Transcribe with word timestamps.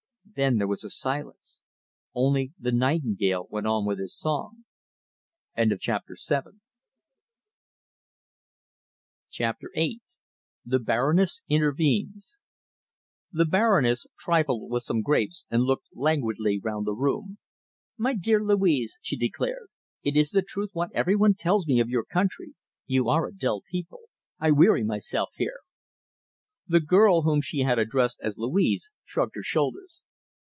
Then 0.33 0.59
there 0.59 0.67
was 0.67 0.85
silence. 0.97 1.59
Only 2.13 2.53
the 2.57 2.71
nightingale 2.71 3.47
went 3.49 3.67
on 3.67 3.85
with 3.85 3.99
his 3.99 4.15
song. 4.17 4.63
CHAPTER 5.57 6.15
VIII 6.17 6.55
THE 10.63 10.79
BARONESS 10.79 11.41
INTERVENES 11.49 12.37
The 13.33 13.43
Baroness 13.45 14.07
trifled 14.17 14.71
with 14.71 14.83
some 14.83 15.01
grapes 15.01 15.45
and 15.49 15.63
looked 15.63 15.87
languidly 15.93 16.61
round 16.63 16.87
the 16.87 16.93
room. 16.93 17.37
"My 17.97 18.13
dear 18.13 18.41
Louise," 18.41 18.97
she 19.01 19.17
declared, 19.17 19.67
"it 20.01 20.15
is 20.15 20.29
the 20.29 20.41
truth 20.41 20.69
what 20.71 20.93
every 20.93 21.17
one 21.17 21.33
tells 21.33 21.67
me 21.67 21.81
of 21.81 21.89
your 21.89 22.05
country. 22.05 22.55
You 22.85 23.09
are 23.09 23.27
a 23.27 23.35
dull 23.35 23.63
people. 23.69 24.03
I 24.39 24.51
weary 24.51 24.85
myself 24.85 25.31
here." 25.35 25.59
The 26.69 26.79
girl 26.79 27.23
whom 27.23 27.41
she 27.41 27.59
had 27.59 27.77
addressed 27.77 28.21
as 28.21 28.37
Louise 28.37 28.89
shrugged 29.03 29.35
her 29.35 29.43
shoulders. 29.43 29.97